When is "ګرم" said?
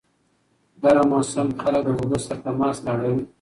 0.81-1.05